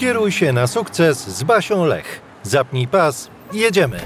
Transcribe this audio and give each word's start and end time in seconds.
Kieruj 0.00 0.32
się 0.32 0.52
na 0.52 0.66
sukces 0.66 1.28
z 1.28 1.42
Basią 1.42 1.84
Lech. 1.84 2.20
Zapnij 2.42 2.88
pas, 2.88 3.30
jedziemy. 3.52 4.00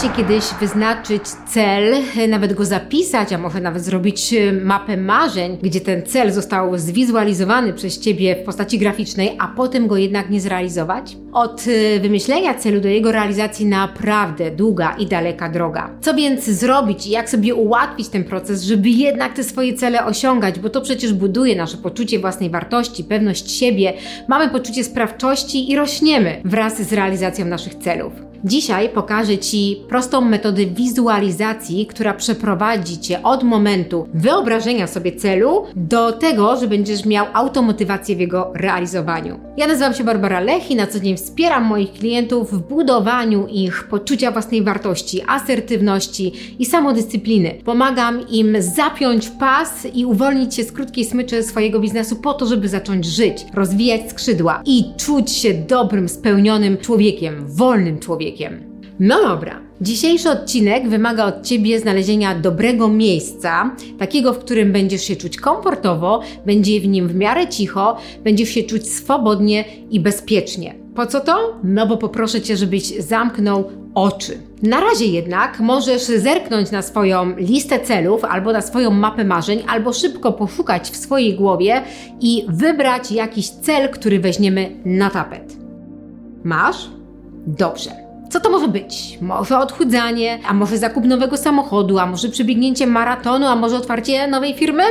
Się 0.00 0.08
kiedyś 0.08 0.44
wyznaczyć 0.60 1.22
cel, 1.46 1.94
nawet 2.28 2.52
go 2.52 2.64
zapisać, 2.64 3.32
a 3.32 3.38
może 3.38 3.60
nawet 3.60 3.84
zrobić 3.84 4.34
e, 4.34 4.52
mapę 4.52 4.96
marzeń, 4.96 5.58
gdzie 5.62 5.80
ten 5.80 6.02
cel 6.06 6.32
został 6.32 6.78
zwizualizowany 6.78 7.72
przez 7.72 7.98
Ciebie 7.98 8.36
w 8.36 8.44
postaci 8.44 8.78
graficznej, 8.78 9.36
a 9.38 9.48
potem 9.48 9.86
go 9.86 9.96
jednak 9.96 10.30
nie 10.30 10.40
zrealizować? 10.40 11.16
Od 11.32 11.64
e, 11.96 12.00
wymyślenia 12.00 12.54
celu 12.54 12.80
do 12.80 12.88
jego 12.88 13.12
realizacji 13.12 13.66
naprawdę 13.66 14.50
długa 14.50 14.94
i 14.98 15.06
daleka 15.06 15.48
droga. 15.48 15.90
Co 16.00 16.14
więc 16.14 16.44
zrobić 16.44 17.06
i 17.06 17.10
jak 17.10 17.30
sobie 17.30 17.54
ułatwić 17.54 18.08
ten 18.08 18.24
proces, 18.24 18.62
żeby 18.62 18.88
jednak 18.88 19.32
te 19.32 19.44
swoje 19.44 19.74
cele 19.74 20.04
osiągać, 20.04 20.58
bo 20.58 20.70
to 20.70 20.80
przecież 20.80 21.12
buduje 21.12 21.56
nasze 21.56 21.76
poczucie 21.76 22.18
własnej 22.18 22.50
wartości, 22.50 23.04
pewność 23.04 23.50
siebie, 23.50 23.92
mamy 24.28 24.48
poczucie 24.50 24.84
sprawczości 24.84 25.70
i 25.70 25.76
rośniemy 25.76 26.40
wraz 26.44 26.82
z 26.82 26.92
realizacją 26.92 27.46
naszych 27.46 27.74
celów. 27.74 28.31
Dzisiaj 28.44 28.88
pokażę 28.88 29.38
Ci 29.38 29.82
prostą 29.88 30.20
metodę 30.20 30.66
wizualizacji, 30.66 31.86
która 31.86 32.14
przeprowadzi 32.14 32.98
Cię 32.98 33.22
od 33.22 33.42
momentu 33.42 34.08
wyobrażenia 34.14 34.86
sobie 34.86 35.12
celu 35.12 35.64
do 35.76 36.12
tego, 36.12 36.56
że 36.56 36.68
będziesz 36.68 37.04
miał 37.04 37.26
automotywację 37.32 38.16
w 38.16 38.20
jego 38.20 38.52
realizowaniu. 38.54 39.40
Ja 39.56 39.66
nazywam 39.66 39.94
się 39.94 40.04
Barbara 40.04 40.40
Lech 40.40 40.70
i 40.70 40.76
na 40.76 40.86
co 40.86 41.00
dzień 41.00 41.16
wspieram 41.16 41.64
moich 41.64 41.92
klientów 41.92 42.52
w 42.52 42.68
budowaniu 42.68 43.46
ich 43.46 43.84
poczucia 43.90 44.30
własnej 44.30 44.62
wartości, 44.62 45.22
asertywności 45.26 46.32
i 46.58 46.66
samodyscypliny. 46.66 47.54
Pomagam 47.64 48.28
im 48.28 48.56
zapiąć 48.58 49.28
pas 49.28 49.86
i 49.94 50.04
uwolnić 50.04 50.54
się 50.54 50.64
z 50.64 50.72
krótkiej 50.72 51.04
smyczy 51.04 51.42
swojego 51.42 51.80
biznesu 51.80 52.16
po 52.16 52.34
to, 52.34 52.46
żeby 52.46 52.68
zacząć 52.68 53.06
żyć, 53.06 53.46
rozwijać 53.54 54.10
skrzydła 54.10 54.62
i 54.66 54.84
czuć 54.96 55.30
się 55.30 55.54
dobrym, 55.54 56.08
spełnionym 56.08 56.76
człowiekiem, 56.76 57.46
wolnym 57.46 57.98
człowiekiem 57.98 58.31
człowiekiem. 58.32 58.72
No 59.00 59.22
dobra, 59.22 59.60
dzisiejszy 59.80 60.30
odcinek 60.30 60.88
wymaga 60.88 61.24
od 61.24 61.46
Ciebie 61.46 61.80
znalezienia 61.80 62.34
dobrego 62.34 62.88
miejsca, 62.88 63.76
takiego, 63.98 64.32
w 64.32 64.38
którym 64.38 64.72
będziesz 64.72 65.02
się 65.02 65.16
czuć 65.16 65.36
komfortowo, 65.36 66.20
będzie 66.46 66.80
w 66.80 66.86
nim 66.86 67.08
w 67.08 67.14
miarę 67.14 67.48
cicho, 67.48 67.96
będziesz 68.24 68.48
się 68.48 68.62
czuć 68.62 68.88
swobodnie 68.88 69.64
i 69.90 70.00
bezpiecznie. 70.00 70.74
Po 70.94 71.06
co 71.06 71.20
to? 71.20 71.60
No 71.64 71.86
bo 71.86 71.96
poproszę 71.96 72.40
Cię, 72.40 72.56
żebyś 72.56 72.82
zamknął 72.98 73.70
oczy. 73.94 74.38
Na 74.62 74.80
razie 74.80 75.06
jednak 75.06 75.60
możesz 75.60 76.02
zerknąć 76.02 76.70
na 76.70 76.82
swoją 76.82 77.36
listę 77.36 77.80
celów 77.80 78.24
albo 78.24 78.52
na 78.52 78.60
swoją 78.60 78.90
mapę 78.90 79.24
marzeń, 79.24 79.62
albo 79.68 79.92
szybko 79.92 80.32
poszukać 80.32 80.90
w 80.90 80.96
swojej 80.96 81.34
głowie 81.34 81.82
i 82.20 82.44
wybrać 82.48 83.12
jakiś 83.12 83.48
cel, 83.48 83.88
który 83.88 84.20
weźmiemy 84.20 84.70
na 84.84 85.10
tapet. 85.10 85.56
Masz? 86.44 86.88
Dobrze. 87.46 88.01
Co 88.32 88.40
to 88.40 88.50
może 88.50 88.68
być? 88.68 89.18
Może 89.20 89.58
odchudzanie, 89.58 90.38
a 90.48 90.54
może 90.54 90.78
zakup 90.78 91.04
nowego 91.04 91.36
samochodu, 91.36 91.98
a 91.98 92.06
może 92.06 92.28
przebiegnięcie 92.28 92.86
maratonu, 92.86 93.46
a 93.46 93.56
może 93.56 93.76
otwarcie 93.76 94.26
nowej 94.26 94.54
firmy? 94.54 94.82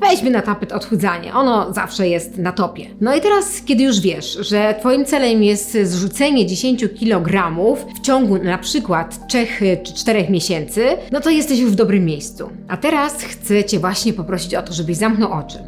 Weźmy 0.00 0.30
na 0.30 0.42
tapet 0.42 0.72
odchudzanie, 0.72 1.34
ono 1.34 1.72
zawsze 1.72 2.08
jest 2.08 2.38
na 2.38 2.52
topie. 2.52 2.86
No 3.00 3.14
i 3.14 3.20
teraz, 3.20 3.62
kiedy 3.62 3.84
już 3.84 4.00
wiesz, 4.00 4.38
że 4.40 4.74
Twoim 4.80 5.04
celem 5.04 5.42
jest 5.42 5.78
zrzucenie 5.82 6.46
10 6.46 6.84
kg 7.00 7.56
w 7.94 8.00
ciągu 8.00 8.38
na 8.38 8.58
przykład 8.58 9.26
3 9.28 9.46
czy 9.84 9.94
4 9.94 10.26
miesięcy, 10.28 10.84
no 11.12 11.20
to 11.20 11.30
jesteś 11.30 11.58
już 11.58 11.70
w 11.70 11.74
dobrym 11.74 12.04
miejscu. 12.04 12.50
A 12.68 12.76
teraz 12.76 13.14
chcę 13.22 13.64
Cię 13.64 13.78
właśnie 13.78 14.12
poprosić 14.12 14.54
o 14.54 14.62
to, 14.62 14.72
żebyś 14.72 14.96
zamknął 14.96 15.32
oczy. 15.32 15.58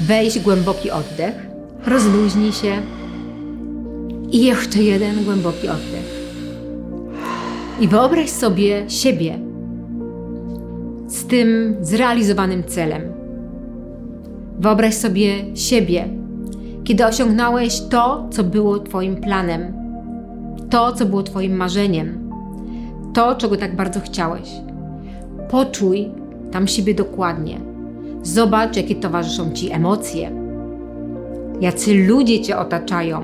Weź 0.00 0.38
głęboki 0.38 0.90
oddech, 0.90 1.34
rozluźnij 1.86 2.52
się 2.52 2.82
i 4.30 4.44
jeszcze 4.44 4.82
jeden 4.82 5.24
głęboki 5.24 5.68
oddech. 5.68 6.15
I 7.80 7.88
wyobraź 7.88 8.30
sobie 8.30 8.90
siebie 8.90 9.38
z 11.06 11.26
tym 11.26 11.76
zrealizowanym 11.80 12.64
celem. 12.64 13.02
Wyobraź 14.58 14.94
sobie 14.94 15.56
siebie, 15.56 16.08
kiedy 16.84 17.06
osiągnąłeś 17.06 17.80
to, 17.80 18.28
co 18.30 18.44
było 18.44 18.78
Twoim 18.78 19.16
planem, 19.16 19.72
to, 20.70 20.92
co 20.92 21.06
było 21.06 21.22
Twoim 21.22 21.56
marzeniem, 21.56 22.30
to, 23.14 23.34
czego 23.34 23.56
tak 23.56 23.76
bardzo 23.76 24.00
chciałeś. 24.00 24.50
Poczuj 25.50 26.08
tam 26.52 26.68
siebie 26.68 26.94
dokładnie. 26.94 27.60
Zobacz, 28.22 28.76
jakie 28.76 28.94
towarzyszą 28.94 29.52
Ci 29.52 29.72
emocje, 29.72 30.30
jacy 31.60 31.94
ludzie 31.94 32.40
Cię 32.40 32.58
otaczają, 32.58 33.22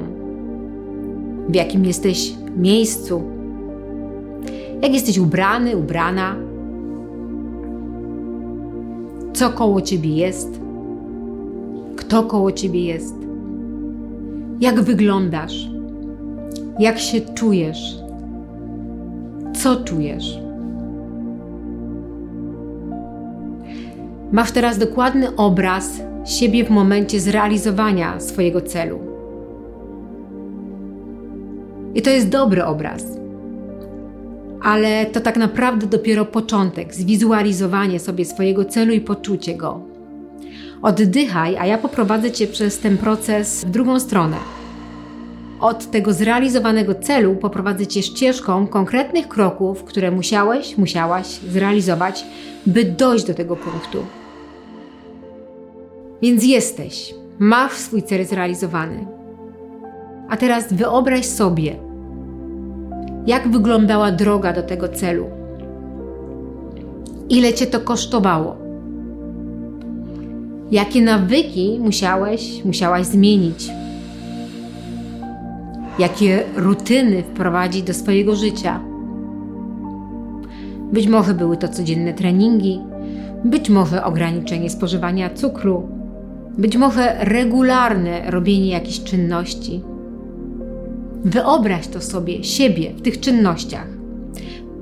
w 1.48 1.54
jakim 1.54 1.84
jesteś 1.84 2.32
miejscu 2.56 3.31
jak 4.82 4.94
jesteś 4.94 5.18
ubrany, 5.18 5.76
ubrana, 5.76 6.36
co 9.32 9.50
koło 9.50 9.80
ciebie 9.80 10.16
jest, 10.16 10.60
kto 11.96 12.22
koło 12.22 12.52
ciebie 12.52 12.84
jest, 12.84 13.14
jak 14.60 14.80
wyglądasz, 14.80 15.68
jak 16.78 16.98
się 16.98 17.20
czujesz, 17.20 17.96
co 19.54 19.84
czujesz. 19.84 20.38
Masz 24.32 24.52
teraz 24.52 24.78
dokładny 24.78 25.36
obraz 25.36 26.00
siebie 26.24 26.64
w 26.64 26.70
momencie 26.70 27.20
zrealizowania 27.20 28.20
swojego 28.20 28.60
celu. 28.60 28.98
I 31.94 32.02
to 32.02 32.10
jest 32.10 32.28
dobry 32.28 32.64
obraz 32.64 33.21
ale 34.62 35.06
to 35.06 35.20
tak 35.20 35.36
naprawdę 35.36 35.86
dopiero 35.86 36.24
początek, 36.24 36.94
zwizualizowanie 36.94 38.00
sobie 38.00 38.24
swojego 38.24 38.64
celu 38.64 38.92
i 38.92 39.00
poczucie 39.00 39.54
go. 39.54 39.80
Oddychaj, 40.82 41.56
a 41.56 41.66
ja 41.66 41.78
poprowadzę 41.78 42.30
Cię 42.30 42.46
przez 42.46 42.78
ten 42.78 42.98
proces 42.98 43.64
w 43.64 43.70
drugą 43.70 44.00
stronę. 44.00 44.36
Od 45.60 45.90
tego 45.90 46.12
zrealizowanego 46.12 46.94
celu 46.94 47.36
poprowadzę 47.36 47.86
Cię 47.86 48.02
ścieżką 48.02 48.66
konkretnych 48.66 49.28
kroków, 49.28 49.84
które 49.84 50.10
musiałeś, 50.10 50.78
musiałaś 50.78 51.26
zrealizować, 51.26 52.24
by 52.66 52.84
dojść 52.84 53.24
do 53.24 53.34
tego 53.34 53.56
punktu. 53.56 53.98
Więc 56.22 56.44
jesteś, 56.44 57.14
masz 57.38 57.72
swój 57.72 58.02
cel 58.02 58.26
zrealizowany. 58.26 59.06
A 60.28 60.36
teraz 60.36 60.72
wyobraź 60.72 61.26
sobie, 61.26 61.91
jak 63.26 63.48
wyglądała 63.48 64.12
droga 64.12 64.52
do 64.52 64.62
tego 64.62 64.88
celu? 64.88 65.26
Ile 67.28 67.52
cię 67.52 67.66
to 67.66 67.80
kosztowało? 67.80 68.56
Jakie 70.70 71.02
nawyki 71.02 71.78
musiałeś, 71.80 72.64
musiałaś 72.64 73.06
zmienić? 73.06 73.68
Jakie 75.98 76.44
rutyny 76.56 77.22
wprowadzić 77.22 77.82
do 77.82 77.94
swojego 77.94 78.36
życia? 78.36 78.80
Być 80.92 81.08
może 81.08 81.34
były 81.34 81.56
to 81.56 81.68
codzienne 81.68 82.14
treningi, 82.14 82.80
być 83.44 83.70
może 83.70 84.04
ograniczenie 84.04 84.70
spożywania 84.70 85.30
cukru, 85.30 85.88
być 86.58 86.76
może 86.76 87.16
regularne 87.20 88.30
robienie 88.30 88.70
jakichś 88.70 89.00
czynności 89.00 89.82
Wyobraź 91.24 91.88
to 91.88 92.00
sobie, 92.00 92.44
siebie 92.44 92.92
w 92.96 93.02
tych 93.02 93.20
czynnościach. 93.20 93.86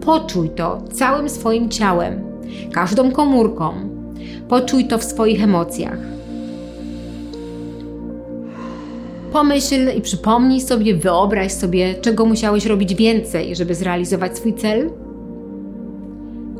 Poczuj 0.01 0.51
to 0.51 0.83
całym 0.93 1.28
swoim 1.28 1.69
ciałem, 1.69 2.21
każdą 2.73 3.13
komórką. 3.13 3.72
Poczuj 4.48 4.84
to 4.84 4.98
w 4.98 5.04
swoich 5.04 5.42
emocjach. 5.42 5.98
Pomyśl 9.33 9.97
i 9.98 10.01
przypomnij 10.01 10.60
sobie, 10.60 10.95
wyobraź 10.95 11.53
sobie, 11.53 11.95
czego 11.95 12.27
musiałeś 12.27 12.66
robić 12.66 12.95
więcej, 12.95 13.57
żeby 13.57 13.75
zrealizować 13.75 14.37
swój 14.37 14.54
cel, 14.54 14.91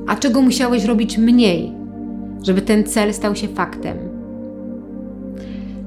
a 0.07 0.17
czego 0.17 0.43
musiałeś 0.43 0.85
robić 0.85 1.19
mniej, 1.19 1.73
żeby 2.43 2.63
ten 2.63 2.85
cel 2.85 3.15
stał 3.15 3.37
się 3.37 3.49
faktem. 3.49 3.99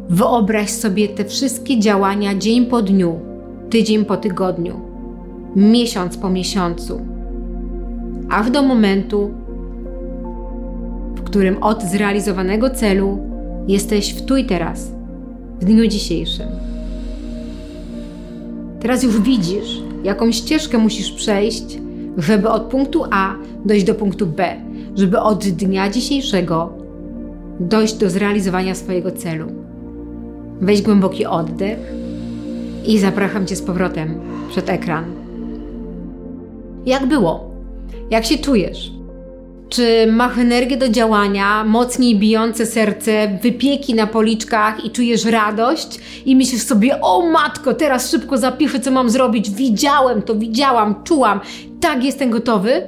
Wyobraź 0.09 0.69
sobie 0.69 1.07
te 1.07 1.25
wszystkie 1.25 1.79
działania 1.79 2.35
dzień 2.35 2.65
po 2.65 2.81
dniu, 2.81 3.32
tydzień 3.73 4.05
po 4.05 4.17
tygodniu, 4.17 4.79
miesiąc 5.55 6.17
po 6.17 6.29
miesiącu, 6.29 7.01
aż 8.29 8.51
do 8.51 8.63
momentu, 8.63 9.31
w 11.15 11.23
którym 11.23 11.63
od 11.63 11.83
zrealizowanego 11.83 12.69
celu 12.69 13.17
jesteś 13.67 14.13
w 14.13 14.25
tu 14.25 14.37
i 14.37 14.45
teraz, 14.45 14.91
w 15.59 15.65
dniu 15.65 15.87
dzisiejszym. 15.87 16.47
Teraz 18.79 19.03
już 19.03 19.21
widzisz, 19.21 19.81
jaką 20.03 20.31
ścieżkę 20.31 20.77
musisz 20.77 21.11
przejść, 21.11 21.79
żeby 22.17 22.49
od 22.49 22.63
punktu 22.63 23.03
A 23.11 23.35
dojść 23.65 23.85
do 23.85 23.95
punktu 23.95 24.27
B, 24.27 24.55
żeby 24.95 25.19
od 25.19 25.47
dnia 25.47 25.89
dzisiejszego 25.89 26.73
dojść 27.59 27.93
do 27.93 28.09
zrealizowania 28.09 28.75
swojego 28.75 29.11
celu. 29.11 29.47
Weź 30.61 30.81
głęboki 30.81 31.25
oddech 31.25 32.02
i 32.85 32.99
zapraszam 32.99 33.47
Cię 33.47 33.55
z 33.55 33.61
powrotem 33.61 34.19
przed 34.49 34.69
ekran. 34.69 35.05
Jak 36.85 37.05
było? 37.05 37.51
Jak 38.11 38.25
się 38.25 38.37
czujesz? 38.37 38.91
Czy 39.69 40.07
masz 40.11 40.37
energię 40.37 40.77
do 40.77 40.89
działania, 40.89 41.63
mocniej 41.63 42.19
bijące 42.19 42.65
serce, 42.65 43.39
wypieki 43.41 43.93
na 43.93 44.07
policzkach 44.07 44.85
i 44.85 44.91
czujesz 44.91 45.25
radość 45.25 45.99
i 46.25 46.35
myślisz 46.35 46.61
sobie, 46.61 47.01
o 47.01 47.31
matko, 47.31 47.73
teraz 47.73 48.11
szybko 48.11 48.37
zapiszę, 48.37 48.79
co 48.79 48.91
mam 48.91 49.09
zrobić, 49.09 49.49
widziałem 49.49 50.21
to, 50.21 50.35
widziałam, 50.35 50.95
czułam, 51.03 51.39
tak 51.79 52.03
jestem 52.03 52.29
gotowy? 52.29 52.81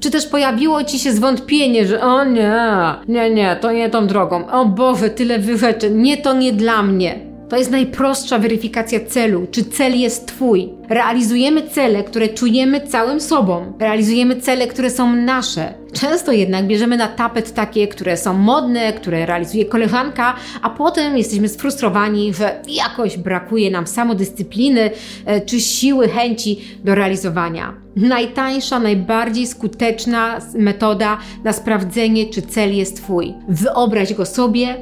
Czy 0.00 0.10
też 0.10 0.26
pojawiło 0.26 0.84
ci 0.84 0.98
się 0.98 1.12
zwątpienie, 1.12 1.86
że 1.86 2.00
o 2.00 2.24
nie, 2.24 2.64
nie, 3.08 3.30
nie, 3.30 3.56
to 3.60 3.72
nie 3.72 3.90
tą 3.90 4.06
drogą, 4.06 4.50
o 4.50 4.66
Boże, 4.66 5.10
tyle 5.10 5.38
wyrzeczeń, 5.38 5.96
nie, 5.96 6.16
to 6.16 6.32
nie 6.32 6.52
dla 6.52 6.82
mnie. 6.82 7.31
To 7.52 7.58
jest 7.58 7.70
najprostsza 7.70 8.38
weryfikacja 8.38 9.00
celu, 9.00 9.46
czy 9.50 9.64
cel 9.64 9.98
jest 9.98 10.26
Twój. 10.26 10.68
Realizujemy 10.88 11.62
cele, 11.62 12.04
które 12.04 12.28
czujemy 12.28 12.80
całym 12.80 13.20
sobą. 13.20 13.72
Realizujemy 13.78 14.40
cele, 14.40 14.66
które 14.66 14.90
są 14.90 15.16
nasze. 15.16 15.74
Często 15.92 16.32
jednak 16.32 16.66
bierzemy 16.66 16.96
na 16.96 17.08
tapet 17.08 17.54
takie, 17.54 17.88
które 17.88 18.16
są 18.16 18.34
modne, 18.34 18.92
które 18.92 19.26
realizuje 19.26 19.64
koleżanka, 19.64 20.34
a 20.62 20.70
potem 20.70 21.18
jesteśmy 21.18 21.48
sfrustrowani, 21.48 22.34
że 22.34 22.62
jakoś 22.68 23.16
brakuje 23.16 23.70
nam 23.70 23.86
samodyscypliny 23.86 24.90
e, 25.26 25.40
czy 25.40 25.60
siły, 25.60 26.08
chęci 26.08 26.60
do 26.84 26.94
realizowania. 26.94 27.74
Najtańsza, 27.96 28.78
najbardziej 28.78 29.46
skuteczna 29.46 30.38
metoda 30.54 31.18
na 31.44 31.52
sprawdzenie, 31.52 32.26
czy 32.26 32.42
cel 32.42 32.76
jest 32.76 32.96
Twój. 32.96 33.34
Wyobraź 33.48 34.14
go 34.14 34.26
sobie, 34.26 34.76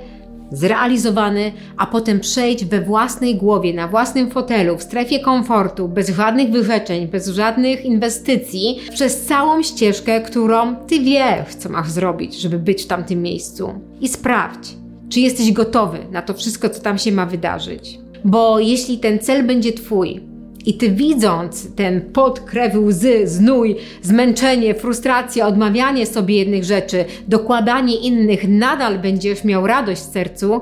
zrealizowany, 0.50 1.52
a 1.76 1.86
potem 1.86 2.20
przejść 2.20 2.64
we 2.64 2.80
własnej 2.80 3.36
głowie, 3.36 3.74
na 3.74 3.88
własnym 3.88 4.30
fotelu, 4.30 4.76
w 4.76 4.82
strefie 4.82 5.20
komfortu, 5.20 5.88
bez 5.88 6.08
żadnych 6.08 6.50
wyrzeczeń, 6.50 7.08
bez 7.08 7.28
żadnych 7.28 7.84
inwestycji, 7.84 8.78
przez 8.94 9.20
całą 9.20 9.62
ścieżkę, 9.62 10.20
którą 10.20 10.76
ty 10.76 11.00
wiesz, 11.00 11.54
co 11.58 11.68
masz 11.68 11.90
zrobić, 11.90 12.40
żeby 12.40 12.58
być 12.58 12.82
w 12.82 12.86
tamtym 12.86 13.22
miejscu. 13.22 13.74
I 14.00 14.08
sprawdź, 14.08 14.76
czy 15.08 15.20
jesteś 15.20 15.52
gotowy 15.52 15.98
na 16.10 16.22
to 16.22 16.34
wszystko, 16.34 16.68
co 16.68 16.82
tam 16.82 16.98
się 16.98 17.12
ma 17.12 17.26
wydarzyć. 17.26 17.98
Bo 18.24 18.58
jeśli 18.58 18.98
ten 18.98 19.18
cel 19.18 19.46
będzie 19.46 19.72
twój, 19.72 20.29
i 20.66 20.74
ty 20.74 20.90
widząc 20.90 21.74
ten 21.74 22.00
pot, 22.00 22.40
krew, 22.40 22.74
łzy, 22.74 23.28
znój, 23.28 23.76
zmęczenie, 24.02 24.74
frustracja, 24.74 25.46
odmawianie 25.46 26.06
sobie 26.06 26.36
jednych 26.36 26.64
rzeczy, 26.64 27.04
dokładanie 27.28 27.96
innych, 27.96 28.48
nadal 28.48 28.98
będziesz 28.98 29.44
miał 29.44 29.66
radość 29.66 30.00
w 30.02 30.12
sercu, 30.12 30.60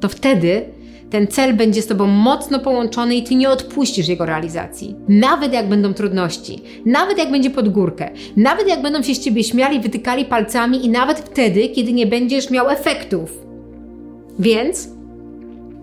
to 0.00 0.08
wtedy 0.08 0.64
ten 1.10 1.26
cel 1.26 1.54
będzie 1.54 1.82
z 1.82 1.86
tobą 1.86 2.06
mocno 2.06 2.58
połączony 2.58 3.16
i 3.16 3.22
ty 3.22 3.34
nie 3.34 3.50
odpuścisz 3.50 4.08
jego 4.08 4.26
realizacji. 4.26 4.96
Nawet 5.08 5.52
jak 5.52 5.68
będą 5.68 5.94
trudności, 5.94 6.62
nawet 6.86 7.18
jak 7.18 7.30
będzie 7.30 7.50
pod 7.50 7.68
górkę, 7.68 8.10
nawet 8.36 8.68
jak 8.68 8.82
będą 8.82 9.02
się 9.02 9.14
z 9.14 9.20
ciebie 9.20 9.44
śmiali, 9.44 9.80
wytykali 9.80 10.24
palcami 10.24 10.86
i 10.86 10.88
nawet 10.88 11.18
wtedy, 11.18 11.68
kiedy 11.68 11.92
nie 11.92 12.06
będziesz 12.06 12.50
miał 12.50 12.68
efektów. 12.68 13.46
Więc 14.38 14.88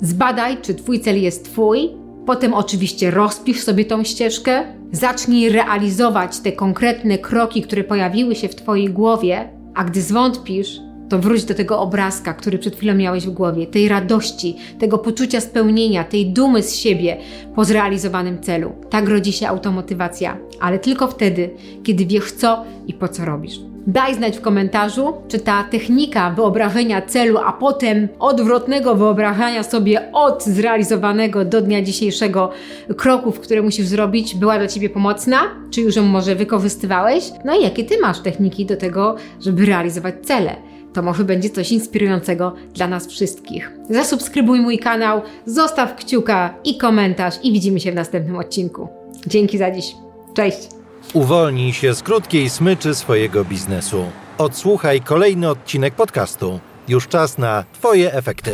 zbadaj, 0.02 0.58
czy 0.62 0.76
twój 0.76 1.00
cel 1.00 1.22
jest 1.22 1.46
twój, 1.46 1.90
Potem 2.26 2.54
oczywiście 2.54 3.12
rozpisz 3.12 3.64
sobie 3.64 3.86
tą 3.86 4.04
ścieżkę, 4.04 4.64
zacznij 4.92 5.50
realizować 5.50 6.40
te 6.40 6.52
konkretne 6.52 7.18
kroki, 7.18 7.62
które 7.62 7.84
pojawiły 7.84 8.36
się 8.36 8.48
w 8.48 8.56
Twojej 8.56 8.90
głowie, 8.90 9.50
a 9.76 9.84
gdy 9.84 10.02
zwątpisz, 10.02 10.80
to 11.16 11.20
wróć 11.20 11.44
do 11.44 11.54
tego 11.54 11.80
obrazka, 11.80 12.34
który 12.34 12.60
przed 12.60 12.76
chwilą 12.76 12.96
miałeś 12.96 13.26
w 13.26 13.32
głowie, 13.32 13.68
tej 13.68 13.88
radości, 13.88 14.56
tego 14.80 14.98
poczucia 14.98 15.42
spełnienia, 15.42 16.04
tej 16.04 16.26
dumy 16.26 16.64
z 16.64 16.76
siebie 16.76 17.18
po 17.56 17.66
zrealizowanym 17.66 18.42
celu. 18.42 18.72
Tak 18.90 19.10
rodzi 19.10 19.34
się 19.34 19.48
automotywacja, 19.48 20.38
ale 20.60 20.80
tylko 20.80 21.08
wtedy, 21.08 21.50
kiedy 21.84 22.06
wiesz 22.06 22.32
co 22.32 22.64
i 22.88 22.94
po 22.94 23.08
co 23.08 23.26
robisz. 23.26 23.60
Daj 23.88 24.16
znać 24.16 24.38
w 24.38 24.42
komentarzu, 24.42 25.14
czy 25.28 25.40
ta 25.40 25.64
technika 25.64 26.32
wyobrażenia 26.32 27.02
celu, 27.02 27.38
a 27.38 27.54
potem 27.54 28.08
odwrotnego 28.20 28.96
wyobrażania 28.96 29.64
sobie 29.64 30.12
od 30.12 30.44
zrealizowanego 30.44 31.46
do 31.46 31.62
dnia 31.62 31.82
dzisiejszego 31.82 32.52
kroków, 32.98 33.40
które 33.40 33.62
musisz 33.62 33.86
zrobić, 33.86 34.36
była 34.36 34.58
dla 34.58 34.68
Ciebie 34.68 34.90
pomocna, 34.90 35.38
czy 35.72 35.82
już 35.82 35.96
ją 35.96 36.04
może 36.04 36.36
wykorzystywałeś? 36.36 37.32
No 37.46 37.60
i 37.60 37.64
jakie 37.64 37.84
Ty 37.84 37.98
masz 38.02 38.20
techniki 38.20 38.66
do 38.66 38.78
tego, 38.78 39.16
żeby 39.42 39.66
realizować 39.66 40.16
cele? 40.24 40.56
To 40.96 41.02
może 41.02 41.24
będzie 41.24 41.50
coś 41.50 41.72
inspirującego 41.72 42.56
dla 42.74 42.88
nas 42.88 43.08
wszystkich. 43.08 43.72
Zasubskrybuj 43.90 44.62
mój 44.62 44.80
kanał, 44.80 45.22
zostaw 45.46 45.96
kciuka 45.96 46.54
i 46.64 46.78
komentarz 46.78 47.36
i 47.44 47.54
widzimy 47.54 47.80
się 47.80 47.92
w 47.92 47.96
następnym 47.96 48.36
odcinku. 48.36 48.88
Dzięki 49.28 49.58
za 49.58 49.72
dziś. 49.72 49.86
Cześć! 50.34 50.58
Uwolnij 51.14 51.74
się 51.74 51.94
z 51.94 52.04
krótkiej 52.04 52.50
smyczy 52.50 52.96
swojego 52.96 53.46
biznesu. 53.46 54.06
Odsłuchaj 54.38 55.02
kolejny 55.02 55.50
odcinek 55.50 55.94
podcastu. 55.94 56.60
Już 56.88 57.08
czas 57.08 57.38
na 57.38 57.64
Twoje 57.74 58.14
efekty. 58.14 58.52